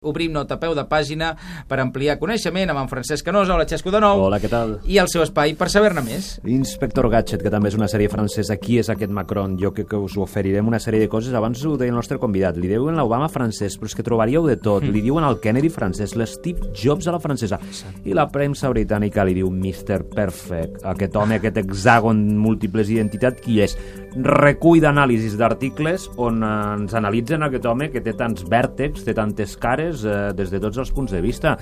Obrim 0.00 0.32
nota 0.32 0.56
peu 0.56 0.72
de 0.72 0.80
pàgina 0.88 1.34
per 1.68 1.76
ampliar 1.82 2.14
coneixement 2.16 2.70
amb 2.72 2.80
en 2.80 2.86
Francesc 2.88 3.26
Canosa, 3.26 3.52
hola 3.52 3.66
Xesco 3.68 3.90
de 3.92 3.98
nou, 4.00 4.22
Hola, 4.24 4.38
què 4.40 4.48
tal? 4.48 4.78
i 4.88 4.96
el 4.96 5.10
seu 5.12 5.20
espai 5.20 5.52
per 5.60 5.66
saber-ne 5.68 6.00
més. 6.06 6.30
Inspector 6.48 7.04
Gadget, 7.12 7.42
que 7.44 7.52
també 7.52 7.68
és 7.68 7.76
una 7.76 7.84
sèrie 7.92 8.08
francesa. 8.08 8.56
Qui 8.56 8.78
és 8.80 8.88
aquest 8.88 9.12
Macron? 9.12 9.58
Jo 9.60 9.74
crec 9.76 9.90
que 9.90 10.00
us 10.00 10.16
oferirem 10.16 10.70
una 10.72 10.80
sèrie 10.80 11.02
de 11.04 11.08
coses. 11.12 11.36
Abans 11.36 11.60
ho 11.68 11.74
deia 11.76 11.92
el 11.92 11.98
nostre 12.00 12.16
convidat. 12.16 12.56
Li 12.56 12.70
diuen 12.72 12.96
l'Obama 12.96 13.28
francès, 13.28 13.76
però 13.76 13.90
és 13.92 13.98
que 13.98 14.06
trobaríeu 14.06 14.48
de 14.48 14.56
tot. 14.56 14.88
Li 14.88 15.02
diuen 15.04 15.26
el 15.28 15.36
Kennedy 15.44 15.68
francès, 15.68 16.16
l'Steve 16.16 16.72
Jobs 16.72 17.04
a 17.04 17.12
la 17.12 17.20
francesa. 17.20 17.60
I 18.08 18.16
la 18.16 18.24
premsa 18.32 18.72
britànica 18.72 19.28
li 19.28 19.36
diu 19.36 19.52
Mr. 19.52 20.06
Perfect. 20.16 20.80
Aquest 20.96 21.20
home, 21.20 21.36
aquest 21.36 21.60
hexàgon 21.60 22.24
múltiples 22.40 22.88
identitats, 22.88 23.44
qui 23.44 23.60
és? 23.68 23.76
Recull 24.16 24.80
d'anàlisis 24.82 25.36
d'articles 25.38 26.08
on 26.18 26.42
eh, 26.42 26.52
ens 26.80 26.94
analitzen 26.98 27.44
aquest 27.46 27.66
home 27.70 27.90
que 27.92 28.02
té 28.02 28.14
tants 28.18 28.42
vèrtexs, 28.50 29.04
té 29.06 29.14
tantes 29.14 29.54
cares, 29.60 30.04
eh, 30.04 30.32
des 30.34 30.50
de 30.50 30.60
tots 30.62 30.80
els 30.82 30.90
punts 30.94 31.14
de 31.14 31.20
vista. 31.22 31.56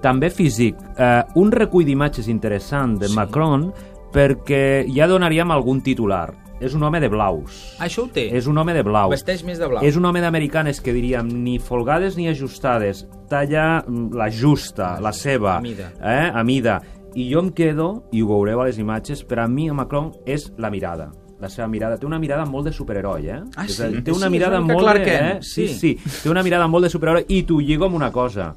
També 0.00 0.30
físic. 0.32 0.78
Eh, 0.96 1.22
un 1.36 1.52
recull 1.52 1.84
d'imatges 1.84 2.30
interessant 2.32 2.96
de 2.98 3.08
Sí. 3.08 3.16
Macron 3.16 3.72
perquè 4.12 4.86
ja 4.88 5.06
donaríem 5.06 5.50
algun 5.50 5.82
titular. 5.82 6.32
És 6.60 6.74
un 6.74 6.82
home 6.82 7.00
de 7.00 7.08
blaus. 7.08 7.76
Això 7.80 8.04
ho 8.04 8.08
té. 8.08 8.26
És 8.36 8.46
un 8.46 8.58
home 8.58 8.74
de 8.74 8.82
blau. 8.82 9.08
Vesteix 9.08 9.44
més 9.44 9.58
de 9.58 9.66
blau. 9.66 9.84
És 9.84 9.96
un 9.96 10.04
home 10.04 10.20
d'amerikanes 10.20 10.80
que 10.80 10.92
diríem 10.92 11.28
ni 11.44 11.58
folgades 11.58 12.18
ni 12.18 12.28
ajustades. 12.28 13.06
Talla 13.30 13.82
mm, 13.86 14.12
la 14.12 14.28
justa, 14.30 14.98
la 15.00 15.12
seva. 15.12 15.56
A 15.56 15.60
mida. 15.60 15.92
Eh? 16.02 16.30
A 16.34 16.44
mida. 16.44 16.82
I 17.14 17.32
jo 17.32 17.40
em 17.40 17.50
quedo, 17.50 18.04
i 18.12 18.20
ho 18.20 18.28
veureu 18.28 18.60
a 18.60 18.68
les 18.68 18.78
imatges, 18.78 19.24
per 19.24 19.40
a 19.40 19.48
mi 19.48 19.70
a 19.70 19.74
Macron 19.74 20.12
és 20.26 20.52
la 20.58 20.70
mirada 20.70 21.10
la 21.40 21.48
seva 21.48 21.66
mirada. 21.68 21.96
Té 21.98 22.06
una 22.06 22.18
mirada 22.18 22.44
molt 22.44 22.66
de 22.68 22.72
superheroi, 22.72 23.26
eh? 23.28 23.40
Ah, 23.56 23.64
És 23.64 23.76
sí? 23.76 23.88
dir, 23.88 24.02
Té 24.04 24.12
una 24.12 24.26
Sí, 24.26 24.32
mirada 24.32 24.58
és 24.58 24.64
una 24.64 24.72
molt 24.74 24.84
Clark 24.86 25.04
de... 25.04 25.14
Eh? 25.16 25.38
Sí, 25.40 25.68
sí. 25.68 25.96
sí. 25.98 26.20
Té 26.22 26.30
una 26.30 26.42
mirada 26.42 26.68
molt 26.68 26.84
de 26.84 26.90
superheroi 26.90 27.24
i 27.28 27.42
t'ho 27.48 27.60
lligo 27.60 27.86
amb 27.86 27.94
una 27.96 28.10
cosa. 28.12 28.54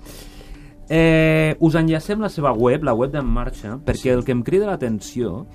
Eh, 0.89 1.55
us 1.63 1.75
enllacem 1.79 2.19
la 2.21 2.29
seva 2.29 2.51
web, 2.51 2.83
la 2.83 2.93
web 2.93 3.11
d'en 3.13 3.25
marxa, 3.25 3.77
perquè 3.85 4.11
el 4.13 4.23
que 4.27 4.33
em 4.35 4.41
crida 4.43 4.67
l'atenció 4.67 5.45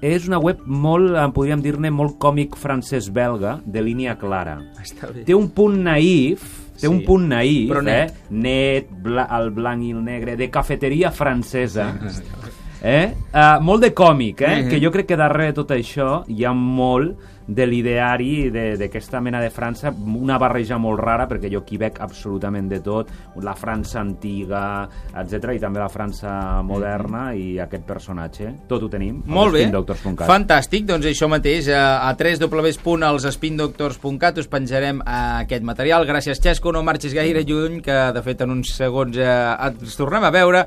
és 0.00 0.28
una 0.30 0.38
web 0.40 0.62
molt, 0.64 1.10
eh, 1.18 1.26
podríem 1.34 1.60
dir-ne, 1.60 1.90
molt 1.90 2.16
còmic 2.22 2.54
francès-belga, 2.56 3.58
de 3.66 3.82
línia 3.82 4.14
clara. 4.16 4.54
Està 4.80 5.10
bé. 5.12 5.24
Té 5.28 5.34
un 5.34 5.50
punt 5.50 5.76
naïf, 5.84 6.40
té 6.80 6.86
Sí. 6.86 6.88
un 6.88 7.02
punt 7.04 7.26
naïf, 7.28 7.68
Però 7.68 7.82
net. 7.82 8.10
eh? 8.14 8.14
net, 8.30 8.86
bla, 9.02 9.26
el 9.38 9.50
blanc 9.50 9.82
i 9.84 9.90
el 9.90 10.02
negre, 10.04 10.36
de 10.36 10.48
cafeteria 10.48 11.10
francesa. 11.10 11.90
Eh? 12.82 13.12
Uh, 13.34 13.60
molt 13.62 13.82
de 13.82 13.92
còmic, 13.94 14.40
eh? 14.42 14.62
Mhm. 14.62 14.68
que 14.70 14.80
jo 14.80 14.90
crec 14.90 15.06
que 15.06 15.16
darrere 15.16 15.46
de 15.52 15.54
tot 15.60 15.70
això 15.70 16.24
hi 16.28 16.44
ha 16.44 16.52
molt 16.52 17.16
de 17.50 17.66
l'ideari 17.66 18.48
de- 18.50 18.76
d'aquesta 18.78 19.20
mena 19.20 19.40
de 19.40 19.50
França, 19.50 19.92
una 20.14 20.38
barreja 20.38 20.78
molt 20.78 21.00
rara, 21.00 21.26
perquè 21.28 21.50
jo 21.50 21.58
aquí 21.58 21.76
veig 21.76 21.94
absolutament 21.98 22.68
de 22.70 22.78
tot, 22.80 23.08
la 23.42 23.54
França 23.56 23.98
antiga, 24.00 24.88
etc 25.18 25.52
i 25.56 25.58
també 25.58 25.80
la 25.80 25.88
França 25.88 26.62
moderna 26.62 27.34
i 27.34 27.58
aquest 27.58 27.82
personatge. 27.84 28.52
Tot 28.68 28.82
ho 28.84 28.88
tenim. 28.88 29.16
Mhm. 29.24 29.32
Molt 29.34 29.52
bé, 29.52 29.64
fantàstic, 30.28 30.84
doncs 30.86 31.06
això 31.06 31.28
mateix, 31.28 31.68
a, 31.68 32.08
a 32.08 32.14
www.elspindoctors.cat 32.14 34.38
us 34.38 34.46
penjarem 34.48 35.00
eh, 35.00 35.42
aquest 35.44 35.62
material. 35.64 36.06
Gràcies, 36.06 36.40
Xesco, 36.40 36.72
no 36.72 36.82
marxis 36.82 37.14
gaire 37.14 37.42
lluny, 37.44 37.80
que 37.82 38.12
de 38.12 38.22
fet 38.22 38.40
en 38.42 38.50
uns 38.50 38.74
segons 38.76 39.16
eh, 39.16 39.56
ens 39.66 39.96
tornem 39.96 40.22
a 40.24 40.30
veure 40.30 40.58